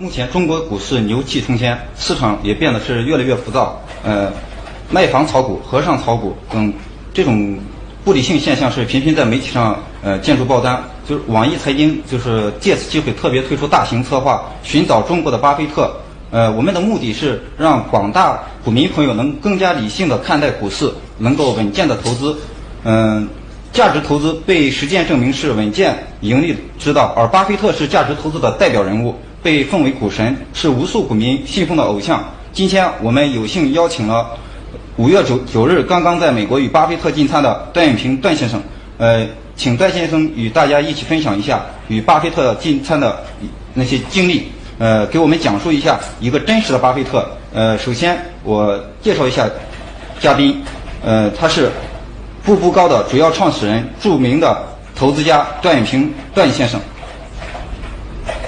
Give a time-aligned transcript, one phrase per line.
[0.00, 3.78] 目前中国股市牛气冲天，市场也变得是越来越浮躁。
[4.02, 4.32] 呃，
[4.90, 6.72] 卖房炒股、和尚炒股等
[7.12, 7.58] 这种
[8.02, 10.82] 不理性现象是频频在媒体上呃见诸报单。
[11.06, 15.94] 就是网易财经就是借此机会特别推出大型策划，寻找中国的巴菲特。
[16.30, 22.34] 呃，我们的目的是让广大股民朋友能更加理性的看待股市，能够稳健的投资。
[22.84, 23.28] 嗯、
[23.70, 32.22] 价值投资被实践证明是稳健盈利之道，而巴菲特是价值投资的代表人物，被奉为股神，是无数股民信奉的偶像。
[32.52, 34.36] 今天我们有幸邀请了
[34.96, 38.60] 五月九九日刚刚在美国与巴菲特进餐的段永平段先生，
[38.98, 39.26] 呃，
[39.56, 43.22] 请段先生与大家一起分享一下与巴菲特进餐的
[43.72, 47.26] 那些经历，呃，给我们讲述一下一个真实的巴菲特。
[47.54, 49.48] 呃，首先我介绍一下
[50.18, 50.62] 嘉宾，
[51.02, 51.70] 呃，他是
[52.44, 56.78] 步步高的主要创始人，著名的投资家段永平段先生。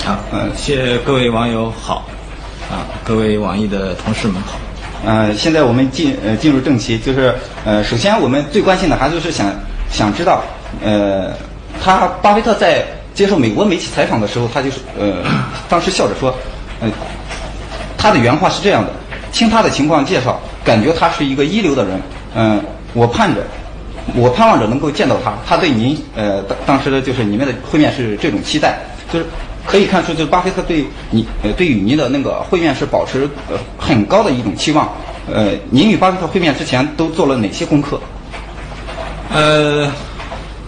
[0.05, 2.05] 好，嗯，谢谢各位网友好，
[2.69, 4.59] 啊，各位网易的同事们好。
[5.07, 7.33] 呃，现在我们进呃进入正题，就是
[7.65, 9.55] 呃，首先我们最关心的还就是想
[9.89, 10.43] 想知道，
[10.83, 11.33] 呃，
[11.81, 15.23] 他巴菲特在接受美国媒体采访的时候，他就是呃，
[15.69, 16.35] 当时笑着说，
[16.81, 16.91] 呃，
[17.97, 18.91] 他的原话是这样的：
[19.31, 22.01] 听他的情况介绍，感觉他是一个一流的人，
[22.35, 22.61] 嗯、
[22.93, 23.41] 我盼着，
[24.17, 25.33] 我盼望着能够见到他。
[25.47, 28.81] 他对您呃当当时的就是你们的会面是这种期待，
[29.13, 29.25] 就是
[29.67, 34.89] 可以看出，就是巴菲特对你呃对于您的那个会面是保持呃很高的一种期望。
[35.33, 38.01] 呃，您与巴菲特会面之前都做了哪些功课？
[39.33, 39.91] 呃，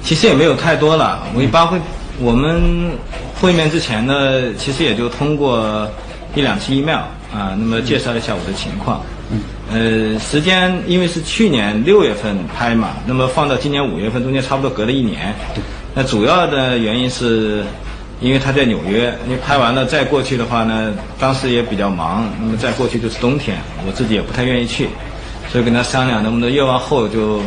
[0.03, 1.27] 其实也没有太多了。
[1.35, 1.79] 我一般会，
[2.21, 2.93] 我们
[3.41, 5.87] 会面之前呢，其实也就通过
[6.35, 9.03] 一两次 email 啊，那么介绍一下我的情况。
[9.73, 15.35] 呃，时间因为是去年六月份拍嘛，那么放到今年五月份，中间差不多隔了一年。
[15.95, 17.65] 那主要的原因是，
[18.21, 24.89] 因为他在纽约，你拍完了再过去的话呢，当时也比较忙，那么再过去就是冬天，我自己也不太愿意去，
[25.51, 27.41] 所以跟他商量能不能越往后就。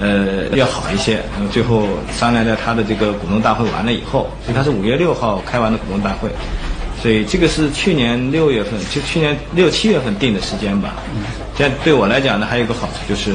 [0.00, 1.20] 呃，越好一些。
[1.36, 6.28] 那么最后商量在他的这个股东大会完了以后，所以他是五月六号开完的股东大会，
[7.00, 10.94] 所以这个是去年六月份，就去年六七月份定的时间吧。
[11.56, 13.34] 这样对我来讲呢，还有一个好处就是，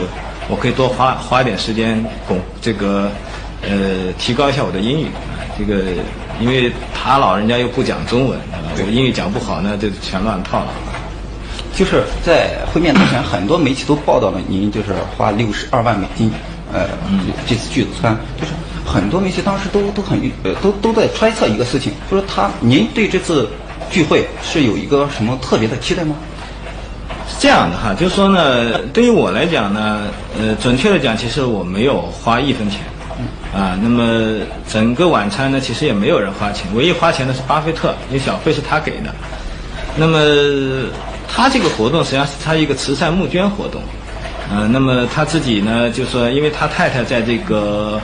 [0.49, 3.09] 我可以多花花一点时间巩这个
[3.61, 5.05] 呃提高一下我的英语。
[5.05, 5.83] 啊这个
[6.39, 8.39] 因为他老人家又不讲中文，
[8.77, 10.67] 我英语讲不好呢，就全乱套了。
[11.75, 16.31] 就是在会面之前，很多媒体都报道了您就是花六十二万美金，
[16.73, 16.87] 呃，
[17.47, 18.53] 这次聚餐，就是
[18.83, 23.47] 很多媒体当时都都很呃都都在揣测一个事情，就是他您对这次
[23.91, 26.15] 聚会是有一个什么特别的期待吗？
[27.29, 30.07] 是这样的哈，就是说呢，对于我来讲呢，
[30.39, 32.79] 呃，准确的讲，其实我没有花一分钱，
[33.53, 39.13] 啊，那么整个晚餐呢，其实也没有人花钱，唯一花钱的是巴菲特，因为小费是他给的。
[39.95, 40.89] 那么
[41.27, 43.81] 他这个活动实际上是他一个慈善募捐活动，
[44.51, 47.99] 呃，那么他自己呢，就说因为他太太在这个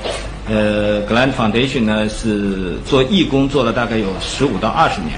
[0.49, 5.11] 呃 Gland Foundation 呢是做义工做了大概有十五到二十年。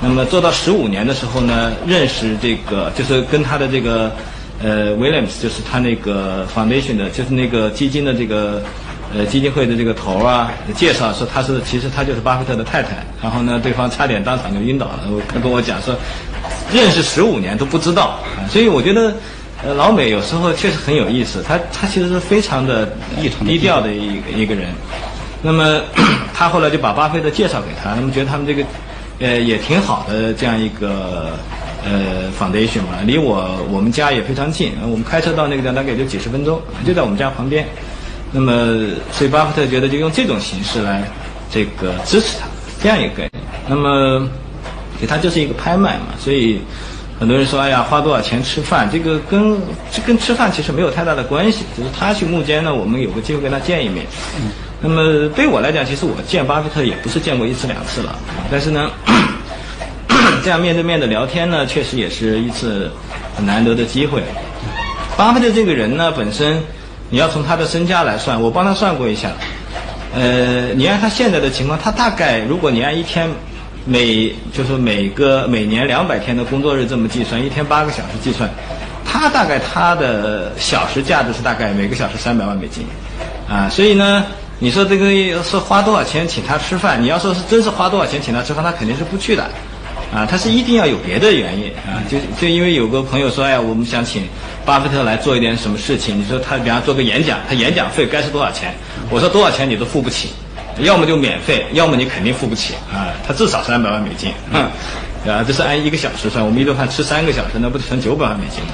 [0.00, 4.10] 那么做到十五年的时候呢，认识这个就是跟他的这个
[4.62, 8.62] 呃 Williams，就是他那个 foundation 的，就是那个基金的这个
[9.16, 15.00] 呃基金会的这个头啊，介绍说他是其实他就是巴菲特的太太，然后呢，对方差点当场就晕倒了。
[15.32, 15.94] 他跟我讲说，
[16.72, 19.14] 认识十五年都不知道，所以我觉得。
[19.60, 22.88] 呃，老美有时候确实很有意思，他他其实是非常的
[23.44, 24.68] 低调的一一个人。
[25.42, 25.80] 那么
[26.32, 28.62] 他后来就把巴菲特介绍给他，那么觉得他们这个
[29.18, 31.32] 呃也挺好的这样一个
[31.84, 37.66] 呃 foundation 嘛，离我我们家也非常近，我们开车到那个地方大概也就几十分钟，就在我们家旁边。
[38.32, 38.52] 那么
[39.12, 41.02] 所以巴菲特觉得就用这种形式来
[41.50, 42.46] 这个支持他
[42.82, 43.42] 这样一个概念。
[43.68, 44.28] 那么
[45.00, 46.60] 给他就是一个拍卖嘛，所以。
[47.20, 48.88] 很多人说，哎呀，花多少钱吃饭？
[48.92, 49.58] 这个跟
[49.90, 54.06] 这跟吃饭其实没有太大的关系，只是他去募捐呢，我们有个机会跟他见一面。
[54.80, 58.16] 那么对我来讲，其实我见巴菲特也不是见过一次两次了，
[58.52, 58.88] 但是呢，
[60.44, 62.88] 这样面对面的聊天呢，确实也是一次
[63.34, 64.22] 很难得的机会。
[65.16, 66.62] 巴菲特这个人呢，本身
[67.10, 69.30] 你要从他的身家来算，我帮他算过一下，
[70.14, 73.28] 呃，你按他现在的情况，他大概如果你按一天。
[73.84, 78.46] 每就是每个每年两百天的工作日这么计算，一天八个小时计算，
[79.02, 82.84] 他大概他的小时价值是大概每个小时三百万美金，
[83.48, 84.26] 啊，所以呢，
[84.58, 87.02] 你说这个是花多少钱请他吃饭？
[87.02, 89.48] 你要说是真是花多少钱请他吃饭，他肯定是不去的，
[90.12, 94.26] 啊，他是一定要有别的原因啊，就就因为有个朋友说，哎呀，我们想请
[94.64, 98.74] 巴菲特来做一点什么事情，你说他比方做个演讲，他演讲费该是多少钱？
[99.10, 100.30] 我说多少钱你都付不起。
[100.80, 104.70] 要么就免费，要么你肯定付不起啊，他至少三百万美金，啊，
[105.44, 108.70] 这是按一个小时算，我们一顿饭吃三个小时，那不得成九百万美金吗？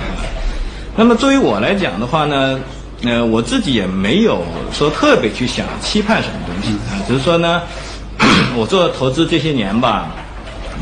[0.97, 2.61] 那么作为我来讲的话呢，
[3.05, 7.63] 呃，我自己也没有说特别去想期盼什么东西啊，只是说呢，
[8.55, 10.15] 我做投资这些年吧，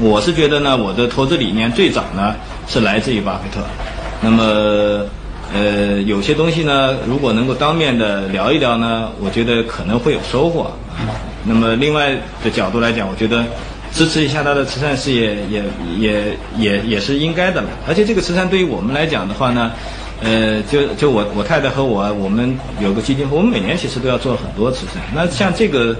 [0.01, 2.35] 我是觉得呢，我的投资理念最早呢
[2.69, 3.61] 是来自于巴菲特，
[4.21, 5.07] 那么。
[5.55, 10.73] 呃，有些东西呢，如果能够当面的聊一聊呢，我觉得可能会有收获。
[11.45, 13.45] 那么另外的角度来讲，我觉得
[13.93, 15.63] 支持一下他的慈善事业也
[15.99, 17.69] 也也也是应该的了。
[17.87, 19.71] 而且这个慈善对于我们来讲的话呢，
[20.23, 25.03] 呃，就就我我太太和我，我们有个基金会，我们每年其实都要做很多慈善。
[25.15, 25.95] 那像这个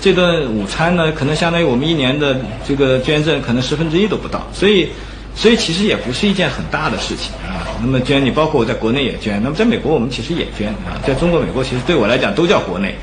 [0.00, 4.46] 这顿午餐呢，可能相当于我们一年的这个捐赠，可能十分之一都不到。
[4.52, 4.88] 所以。
[5.32, 7.62] 所以其实也不是一件很大的事情啊。
[7.80, 10.98] 那么捐你包括我在国内也捐，那么在美国我们其实也捐啊。
[11.06, 12.96] 在中国、美国其实对我来讲都叫国内，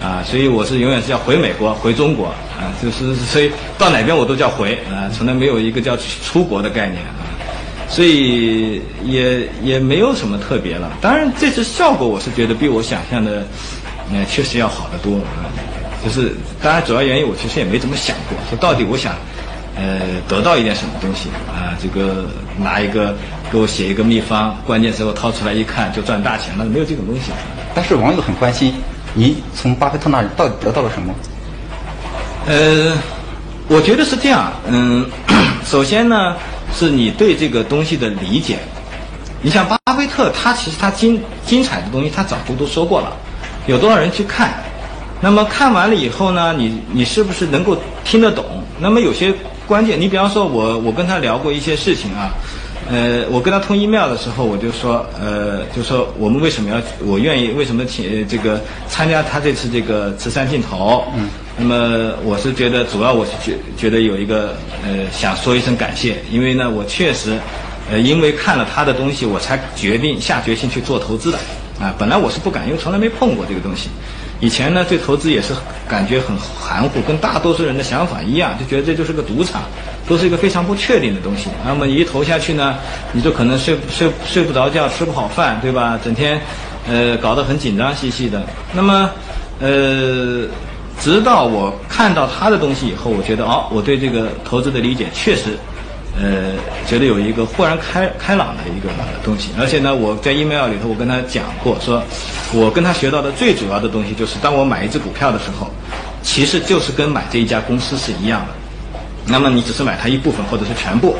[0.00, 2.68] 啊，所以我是永远是要回美国、回中国啊。
[2.82, 7.24] 就是所以到哪边我都叫回啊，从来没有一个叫出国的概念啊。
[7.88, 10.92] 所以也也没有什么特别了。
[11.00, 13.42] 当然这次效果我是觉得比我想象的，
[14.12, 15.48] 呃，确实要好得多啊。
[16.04, 19.14] 就是当然主要原因我其实也没怎么想过，说到底我想。
[19.76, 21.72] 呃，得到一点什么东西啊？
[21.80, 22.26] 这个
[22.58, 23.14] 拿一个
[23.50, 27.30] 给我写一个秘方，关键时候掏出来一看就赚大钱了，没有这种东西。
[27.72, 28.74] 但是网友很关心，
[29.14, 31.14] 你从巴菲特那里到底得到了什么？
[32.46, 32.94] 呃，
[33.68, 34.52] 我觉得是这样。
[34.68, 35.08] 嗯，
[35.64, 36.36] 首先呢，
[36.74, 38.58] 是你对这个东西的理解。
[39.40, 43.16] 你像巴菲特，他其实他精精彩的东西，他早就都说过了。
[43.66, 44.52] 有多少人去看？
[45.20, 48.44] 那么看完了以后呢，你你是不是能够听得懂？
[48.78, 49.34] 那么有些。
[49.66, 52.34] 关键，你比方说，我我跟他聊过一些事情啊，
[52.90, 67.38] 呃，我跟他通 email 的时候，我就说，呃，就说我们为什么要，我愿意为什么请这个参加他这次这个慈善镜头，嗯，那么我是觉得主要我是觉觉得有一个呃想说一声感谢，因为呢，我确实，
[67.92, 71.38] 呃，因为看了他的东西，我才决定下决心去做投资的，
[71.78, 73.88] 啊，本来我是不敢，因为从来没碰过这个东西。
[74.40, 75.52] 以前呢，对投资也是
[75.86, 79.62] 感觉很含糊，跟大多数人的想法一样，就觉得这就是个赌场，
[80.08, 81.50] 都是一个非常不确定的东西。
[81.64, 82.76] 那么一投下去呢，
[83.12, 86.00] 你就可能睡睡睡不着觉，吃不好饭，对吧？
[86.02, 86.40] 整天，
[86.88, 88.42] 呃，搞得很紧张兮兮的。
[88.72, 89.10] 那么，
[89.60, 90.46] 呃，
[90.98, 95.58] 直到我看到他的东西以后，我觉得哦，我对这个投资的理解确实。
[96.18, 96.52] 呃，
[96.86, 98.88] 觉得有一个豁然开开朗的一个
[99.24, 102.02] 东西，而且呢，我在 email 里头我跟他讲过，说
[102.52, 105.70] 我跟他学到的最主要的东西就是，当我买一只股票的时候，
[106.22, 108.48] 其实就是跟买这一家公司是一样的。
[109.26, 111.14] 那么你只是买它一部分或者是全部，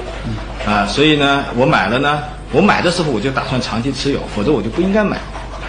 [0.67, 2.19] 啊，所以呢，我买了呢，
[2.51, 5.17] 我买的时候我就打算长期持有，否则我就不应该买，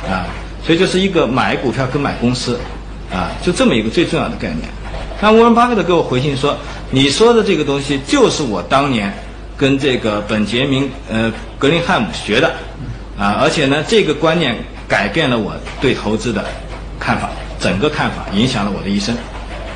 [0.09, 0.25] 啊，
[0.65, 2.59] 所以就是一个买股票跟买公司，
[3.13, 4.67] 啊，就这么一个最重要的概念。
[5.23, 6.57] 那沃伦巴菲特给我回信说
[6.89, 9.13] ：“你说的这个东西就是我当年
[9.56, 12.51] 跟这个本杰明呃格林汉姆学的，
[13.19, 14.57] 啊，而且呢，这个观念
[14.88, 16.44] 改变了我对投资的
[17.00, 17.29] 看法，
[17.59, 19.15] 整个看法影响了我的一生，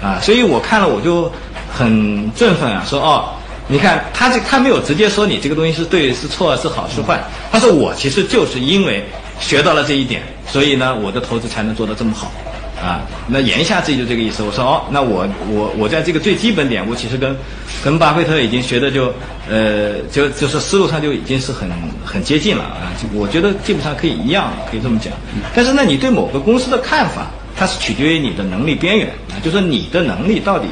[0.01, 1.31] 啊，所以我看了我就
[1.71, 3.29] 很振奋啊，说哦，
[3.67, 9.05] 你看他这他没有直接说你这个东西是对是错是好是坏，他说我其实就是因为
[9.39, 12.31] 学到了这一点，所以呢，我的投资才能做得这么好。”
[12.75, 14.43] 啊，那言下之意就这个意思。
[14.43, 17.33] 我说哦，那我我我在这个最基本点，我其实跟
[17.81, 19.11] 跟巴菲特已经学的就
[19.49, 21.69] 呃就就是思路上就已经是很
[22.03, 22.91] 很接近了啊。
[23.01, 25.13] 就我觉得基本上可以一样，可以这么讲。
[25.55, 30.67] 但是呢，你对某个公司的看法，它是取决于你的能力边缘啊，就说你的能力到底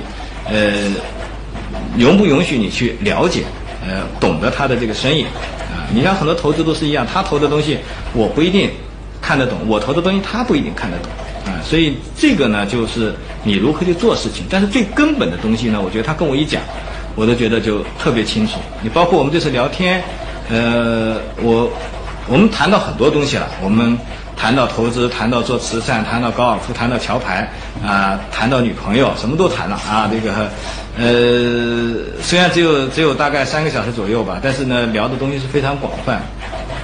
[0.51, 0.74] 呃
[1.97, 3.43] 容不允许你去了解
[3.81, 5.24] 呃懂得他的这个生意
[5.71, 5.88] 啊。
[5.95, 7.77] 你像很多投资都是一样，他投的东西
[8.13, 8.69] 我不一定
[9.23, 11.09] 看得懂，我投的东西他不一定看得懂。
[11.45, 13.13] 啊，所以这个呢，就是
[13.43, 14.45] 你如何去做事情。
[14.49, 16.61] 但是最根本的东西呢，我觉得他跟我一讲，
[17.15, 18.59] 我都觉得就特别清楚。
[18.81, 20.01] 你包括我们这次聊天，
[20.49, 21.69] 呃，我
[22.27, 23.47] 我们谈到很多东西了。
[23.61, 23.97] 我们
[24.37, 27.49] 谈到投资，谈到做慈善，谈到高尔夫，谈到桥牌，
[27.85, 30.09] 啊，谈到女朋友，什么都谈了啊。
[30.09, 30.49] 这个，
[30.97, 36.21] 呃，虽然只有只有大概三个小时左右吧，但是呢，聊的东西是非常广泛。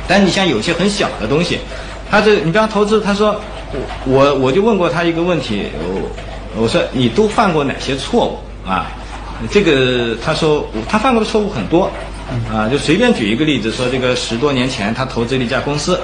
[0.05, 1.60] 但你像有些很小的东西，
[2.10, 3.39] 他这你比方投资，他说。
[4.04, 8.88] 我我就问过他一个问题，我我说你都犯过哪些错误啊？
[9.51, 11.88] 这个他说他犯过的错误很多，
[12.51, 16.00] 啊，就随便举一个例子，说这个十多年前他投资了一家公司，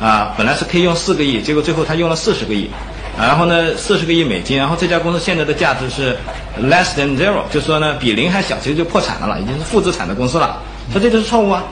[0.00, 2.70] 啊，本来是可以用四个亿，结果最后他用了四十个亿，
[3.18, 6.16] 然后呢四十个亿美金，然后这家公司现在的价值是
[6.58, 10.58] less than zero，就说呢比零还小，其实就破产了了，已经是负资产的公司了，
[10.90, 11.62] 说这就是错误啊。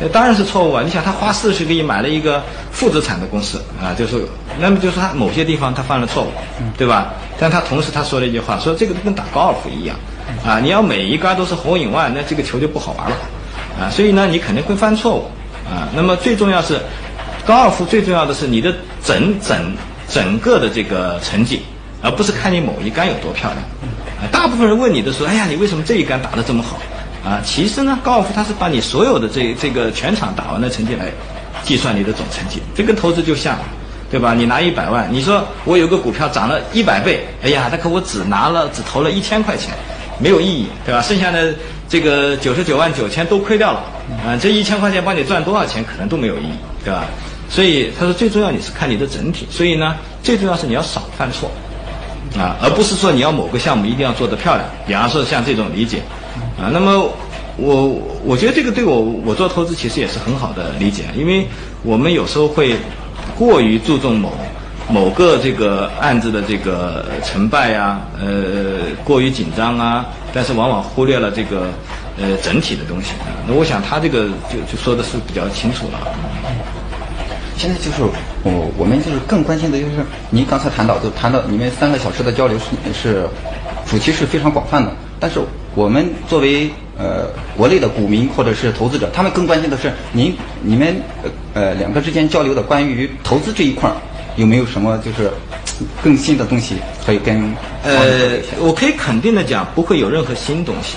[0.00, 0.82] 呃，当然是错误啊！
[0.84, 4.26] 你想，他花四十个亿买了一个负资产的公司啊，就是
[4.58, 6.32] 那么就是他某些地方他犯了错误，
[6.76, 7.12] 对吧？
[7.38, 9.96] 但他同时他说了一句话，说这个跟打高尔夫一样
[10.44, 13.16] 啊，你要每一杆都是 hole in one，那这个球就不好玩了
[13.78, 13.88] 啊。
[13.88, 15.30] 所以呢，你肯定会犯错误
[15.70, 15.88] 啊。
[15.94, 16.80] 那么最重要是，
[17.46, 18.74] 高尔夫最重要的是你的
[19.04, 19.76] 整整
[20.08, 21.62] 整个的这个成绩，
[22.02, 23.62] 而不是看你某一杆有多漂亮
[24.20, 24.26] 啊。
[24.32, 26.78] 大部分人问你的时候，哎呀，你为什么这一杆打得这么好？
[27.24, 31.10] 啊，其实呢，高尔夫它是把你所有的这这个全场打完的成绩来
[31.62, 33.58] 计算你的总成绩，这跟投资就像，
[34.10, 34.34] 对吧？
[34.34, 39.72] 你拿一百万，你说我有个股票涨了一百倍，哎呀，那可我只拿了只投了一千块钱，
[40.18, 41.00] 没有意义，对吧？
[41.00, 41.54] 剩下的
[41.88, 43.82] 这个九十九万九千都亏掉了，
[44.26, 47.06] 啊，这一千块钱帮你赚多少钱可能都没有意义，对吧？
[47.48, 51.50] 所以他说最重要你是看你的整体，所以呢，最重要是你要少犯错，
[52.38, 56.02] 啊，而不是说你要某个项目一定要做得漂亮，比方说像这种理解。
[56.56, 57.12] 啊，那么
[57.56, 61.46] 我我觉得这个对我我做投资其实也是很好的理解，因为
[61.82, 62.76] 我们有时候会
[63.36, 64.32] 过于注重某
[64.88, 71.70] 某个这个案子的这个成败呀，呃，过于紧张啊，但是往往忽略了这个
[72.18, 73.14] 呃整体的东西。
[73.48, 75.98] 那我想他这个就就说的是比较清楚了。
[77.56, 78.02] 现在就是
[78.44, 83.28] 我我们就是更关心的就是您刚才谈到就谈到你们三个小时的交流是是
[83.86, 85.40] 主题是非常广泛的，但是。
[85.74, 87.26] 我们作为呃
[87.56, 90.96] 国内的股民或者是投资者，他们更关心的是您你们
[91.52, 93.96] 呃两个之间交流的关于投资这一块儿
[94.36, 95.30] 有没有什么就是
[96.02, 97.52] 更新的东西可以跟
[97.82, 100.96] 呃我可以肯定的讲，不会有任何新东西。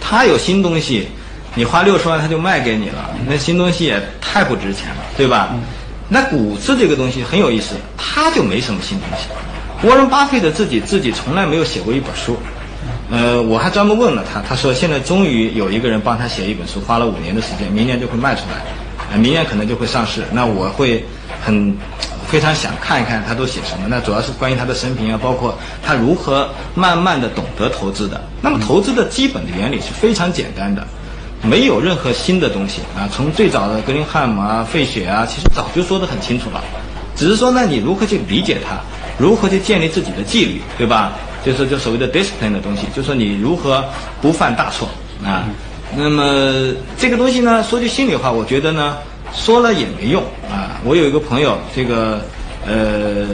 [0.00, 1.08] 他有新东西，
[1.54, 5.54] 你花六十万他就卖给你了，那新东西也太不值钱了，对吧？
[6.08, 9.26] 那股市这个东西很有意思，他就没什么新东西。
[9.88, 12.36] 沃伦巴菲特自己自己从来没有写过一本书。
[13.12, 18.64] 呃，我还专门问了他，他说现在终于有一个人帮他写一本书，花了五年的时间，明年就会卖出来，
[19.12, 20.22] 呃，明年可能就会上市。
[20.32, 21.04] 那我会
[21.44, 21.76] 很
[22.26, 23.86] 非常想看一看他都写什么。
[23.86, 28.18] 那主要是关于他的生平啊，包括他如何慢慢的懂得投资的。
[28.40, 30.82] 那么投资的基本的原理是非常简单的，
[31.42, 33.06] 没有任何新的东西啊。
[33.12, 36.64] 从最早的格林汉姆啊、费雪啊，其实早就说得很清楚了，
[37.14, 38.80] 只是说呢，你如何去理解它，
[39.18, 41.12] 如何去建立自己的纪律，对吧？
[41.44, 43.84] 就是就所谓的 discipline 的东西，就说你如何
[44.20, 44.88] 不犯大错
[45.24, 45.44] 啊。
[45.96, 48.96] 那么这个东西呢，说句心里话，我觉得呢，
[49.34, 50.80] 说了也没用啊。
[50.84, 52.20] 我有一个朋友，这个
[52.66, 53.26] 呃，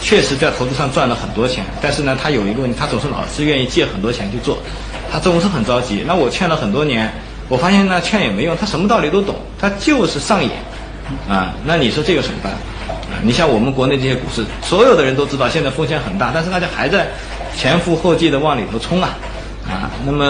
[0.00, 4.58] 确实在投资上赚了很多钱，但是呢，他有一个问题，他总是老是愿意借很多钱去做，
[5.12, 6.02] 他总是很着急。
[6.06, 7.12] 那我劝了很多年，
[7.48, 10.50] 我发现呢，劝也没用，他什么道理都懂，他就是上瘾
[11.28, 11.54] 啊。
[11.64, 12.58] 那你说这有什么办法？
[13.22, 17.06] 你像我们国内这些股市，所有的人都知道现在风险很大，但是大家还在
[17.56, 19.16] 前赴后继的往里头冲啊，
[19.66, 20.26] 啊，那么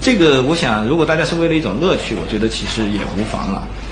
[0.00, 3.66] 这个我想，如果大家是为了一种乐趣，我觉得其实也无妨了。